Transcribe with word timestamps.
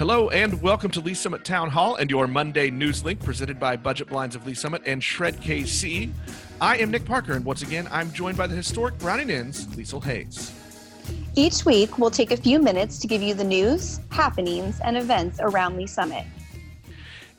Hello 0.00 0.30
and 0.30 0.62
welcome 0.62 0.90
to 0.92 1.00
Lee's 1.02 1.20
Summit 1.20 1.44
Town 1.44 1.68
Hall 1.68 1.96
and 1.96 2.10
your 2.10 2.26
Monday 2.26 2.70
news 2.70 3.04
link 3.04 3.22
presented 3.22 3.60
by 3.60 3.76
Budget 3.76 4.08
Blinds 4.08 4.34
of 4.34 4.46
Lee's 4.46 4.58
Summit 4.58 4.80
and 4.86 5.04
Shred 5.04 5.36
KC. 5.42 6.10
I 6.58 6.78
am 6.78 6.90
Nick 6.90 7.04
Parker, 7.04 7.34
and 7.34 7.44
once 7.44 7.60
again, 7.60 7.86
I'm 7.90 8.10
joined 8.10 8.38
by 8.38 8.46
the 8.46 8.56
historic 8.56 8.98
Browning 8.98 9.28
Inn's 9.28 9.66
Liesl 9.66 10.02
Hayes. 10.04 10.52
Each 11.36 11.66
week, 11.66 11.98
we'll 11.98 12.10
take 12.10 12.30
a 12.30 12.36
few 12.38 12.58
minutes 12.58 12.98
to 13.00 13.08
give 13.08 13.20
you 13.20 13.34
the 13.34 13.44
news, 13.44 14.00
happenings, 14.10 14.80
and 14.80 14.96
events 14.96 15.38
around 15.38 15.76
Lee's 15.76 15.92
Summit. 15.92 16.24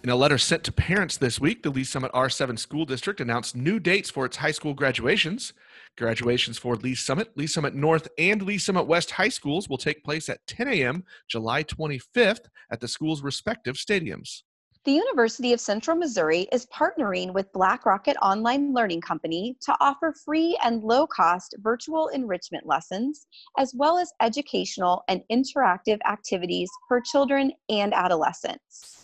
In 0.04 0.09
a 0.09 0.15
letter 0.15 0.39
sent 0.39 0.63
to 0.63 0.71
parents 0.71 1.17
this 1.17 1.39
week, 1.39 1.61
the 1.61 1.70
Lee's 1.70 1.89
Summit 1.89 2.11
R7 2.11 2.57
School 2.57 2.86
District 2.86 3.21
announced 3.21 3.55
new 3.55 3.79
dates 3.79 4.09
for 4.09 4.25
its 4.25 4.38
high 4.38 4.49
school 4.49 4.73
graduations. 4.73 5.54
Graduations 5.95 6.57
for 6.57 6.75
Lee's 6.75 7.02
Summit, 7.02 7.38
Lee's 7.38 7.54
Summit 7.54 7.75
North, 7.75 8.07
and 8.17 8.41
Lee's 8.41 8.66
Summit 8.66 8.88
West 8.88 9.11
high 9.11 9.30
schools 9.30 9.70
will 9.70 9.77
take 9.77 10.03
place 10.03 10.27
at 10.27 10.39
10 10.48 10.70
a.m. 10.70 11.03
July 11.27 11.63
25th 11.63 12.45
at 12.72 12.80
the 12.80 12.88
school's 12.88 13.22
respective 13.22 13.75
stadiums. 13.75 14.41
The 14.85 14.94
University 14.94 15.53
of 15.53 15.59
Central 15.59 15.95
Missouri 15.95 16.47
is 16.52 16.66
partnering 16.73 17.31
with 17.31 17.53
Black 17.53 17.86
Rocket 17.86 18.17
Online 18.23 18.73
Learning 18.73 19.02
Company 19.02 19.55
to 19.61 19.75
offer 19.80 20.16
free 20.25 20.58
and 20.63 20.81
low 20.81 21.05
cost 21.05 21.53
virtual 21.59 22.08
enrichment 22.08 22.66
lessons, 22.66 23.27
as 23.59 23.75
well 23.75 23.99
as 23.99 24.11
educational 24.20 25.03
and 25.08 25.22
interactive 25.31 25.99
activities 26.09 26.72
for 26.88 26.99
children 27.02 27.52
and 27.70 27.94
adolescents. 27.94 29.00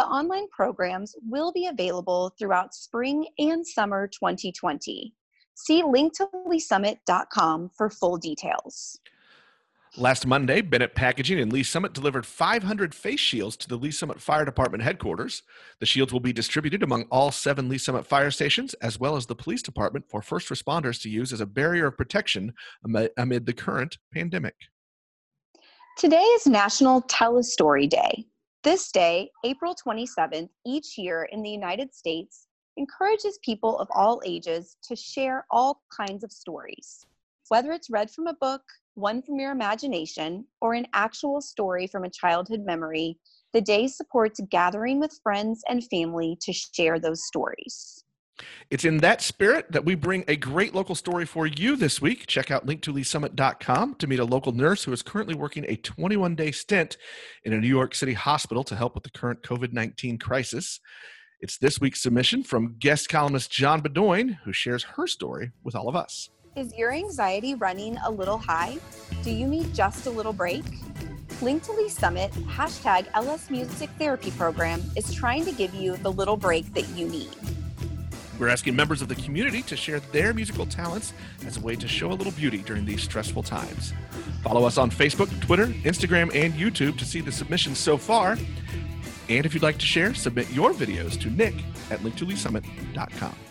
The 0.00 0.06
online 0.06 0.48
programs 0.48 1.14
will 1.28 1.52
be 1.52 1.66
available 1.66 2.34
throughout 2.38 2.72
spring 2.72 3.26
and 3.38 3.66
summer 3.66 4.06
2020. 4.06 5.14
See 5.56 5.82
linktoleesummit.com 5.82 7.70
for 7.76 7.90
full 7.90 8.16
details. 8.16 8.98
Last 9.98 10.26
Monday, 10.26 10.62
Bennett 10.62 10.94
Packaging 10.94 11.38
and 11.38 11.52
Lee's 11.52 11.68
Summit 11.68 11.92
delivered 11.92 12.24
500 12.24 12.94
face 12.94 13.20
shields 13.20 13.58
to 13.58 13.68
the 13.68 13.76
Lee's 13.76 13.98
Summit 13.98 14.22
Fire 14.22 14.46
Department 14.46 14.82
headquarters. 14.82 15.42
The 15.80 15.86
shields 15.86 16.14
will 16.14 16.20
be 16.20 16.32
distributed 16.32 16.82
among 16.82 17.02
all 17.10 17.30
seven 17.30 17.68
Lee's 17.68 17.84
Summit 17.84 18.06
fire 18.06 18.30
stations, 18.30 18.72
as 18.80 18.98
well 18.98 19.16
as 19.16 19.26
the 19.26 19.36
police 19.36 19.60
department, 19.60 20.06
for 20.08 20.22
first 20.22 20.48
responders 20.48 21.02
to 21.02 21.10
use 21.10 21.30
as 21.30 21.42
a 21.42 21.46
barrier 21.46 21.88
of 21.88 21.98
protection 21.98 22.54
amid 23.18 23.44
the 23.44 23.52
current 23.52 23.98
pandemic. 24.14 24.54
Today 25.98 26.22
is 26.22 26.46
National 26.46 27.02
Tell 27.02 27.36
a 27.36 27.42
Story 27.42 27.86
Day. 27.86 28.24
This 28.62 28.92
day, 28.92 29.30
April 29.42 29.74
27th, 29.74 30.50
each 30.66 30.98
year 30.98 31.22
in 31.32 31.40
the 31.40 31.48
United 31.48 31.94
States, 31.94 32.46
encourages 32.76 33.38
people 33.42 33.78
of 33.78 33.88
all 33.90 34.20
ages 34.22 34.76
to 34.82 34.94
share 34.94 35.46
all 35.50 35.80
kinds 35.90 36.22
of 36.22 36.30
stories. 36.30 37.06
Whether 37.48 37.72
it's 37.72 37.88
read 37.88 38.10
from 38.10 38.26
a 38.26 38.34
book, 38.34 38.60
one 38.96 39.22
from 39.22 39.40
your 39.40 39.50
imagination, 39.50 40.44
or 40.60 40.74
an 40.74 40.86
actual 40.92 41.40
story 41.40 41.86
from 41.86 42.04
a 42.04 42.10
childhood 42.10 42.60
memory, 42.60 43.18
the 43.54 43.62
day 43.62 43.86
supports 43.86 44.42
gathering 44.50 45.00
with 45.00 45.18
friends 45.22 45.62
and 45.66 45.82
family 45.88 46.36
to 46.42 46.52
share 46.52 47.00
those 47.00 47.26
stories. 47.26 48.04
It's 48.70 48.84
in 48.84 48.98
that 48.98 49.22
spirit 49.22 49.72
that 49.72 49.84
we 49.84 49.94
bring 49.94 50.24
a 50.28 50.36
great 50.36 50.74
local 50.74 50.94
story 50.94 51.26
for 51.26 51.46
you 51.46 51.76
this 51.76 52.00
week. 52.00 52.26
Check 52.26 52.50
out 52.50 52.66
linktoleesummit.com 52.66 53.94
to 53.96 54.06
meet 54.06 54.20
a 54.20 54.24
local 54.24 54.52
nurse 54.52 54.84
who 54.84 54.92
is 54.92 55.02
currently 55.02 55.34
working 55.34 55.64
a 55.68 55.76
21 55.76 56.34
day 56.34 56.52
stint 56.52 56.96
in 57.44 57.52
a 57.52 57.58
New 57.58 57.68
York 57.68 57.94
City 57.94 58.12
hospital 58.12 58.64
to 58.64 58.76
help 58.76 58.94
with 58.94 59.04
the 59.04 59.10
current 59.10 59.42
COVID 59.42 59.72
19 59.72 60.18
crisis. 60.18 60.80
It's 61.40 61.56
this 61.56 61.80
week's 61.80 62.02
submission 62.02 62.42
from 62.42 62.76
guest 62.78 63.08
columnist 63.08 63.50
John 63.50 63.80
Bedoin, 63.80 64.38
who 64.44 64.52
shares 64.52 64.82
her 64.82 65.06
story 65.06 65.52
with 65.64 65.74
all 65.74 65.88
of 65.88 65.96
us. 65.96 66.28
Is 66.54 66.76
your 66.76 66.92
anxiety 66.92 67.54
running 67.54 67.96
a 67.98 68.10
little 68.10 68.36
high? 68.36 68.78
Do 69.22 69.30
you 69.30 69.46
need 69.46 69.74
just 69.74 70.06
a 70.06 70.10
little 70.10 70.32
break? 70.32 70.64
Link 71.40 71.62
to 71.62 71.72
Lee's 71.72 71.96
Summit, 71.96 72.30
hashtag 72.32 73.06
LS 73.14 73.48
Music 73.48 73.88
Therapy 73.98 74.30
Program, 74.32 74.82
is 74.96 75.14
trying 75.14 75.44
to 75.46 75.52
give 75.52 75.72
you 75.74 75.96
the 75.98 76.12
little 76.12 76.36
break 76.36 76.74
that 76.74 76.86
you 76.90 77.08
need. 77.08 77.30
We're 78.40 78.48
asking 78.48 78.74
members 78.74 79.02
of 79.02 79.08
the 79.08 79.14
community 79.16 79.60
to 79.64 79.76
share 79.76 80.00
their 80.00 80.32
musical 80.32 80.64
talents 80.64 81.12
as 81.46 81.58
a 81.58 81.60
way 81.60 81.76
to 81.76 81.86
show 81.86 82.10
a 82.10 82.14
little 82.14 82.32
beauty 82.32 82.58
during 82.58 82.86
these 82.86 83.02
stressful 83.02 83.42
times. 83.42 83.92
Follow 84.42 84.64
us 84.64 84.78
on 84.78 84.90
Facebook, 84.90 85.28
Twitter, 85.42 85.66
Instagram, 85.66 86.34
and 86.34 86.54
YouTube 86.54 86.96
to 86.98 87.04
see 87.04 87.20
the 87.20 87.30
submissions 87.30 87.78
so 87.78 87.98
far. 87.98 88.38
And 89.28 89.44
if 89.44 89.52
you'd 89.52 89.62
like 89.62 89.76
to 89.78 89.86
share, 89.86 90.14
submit 90.14 90.50
your 90.50 90.72
videos 90.72 91.20
to 91.20 91.28
nick 91.28 91.54
at 91.90 92.00
linktoleesummit.com. 92.00 93.49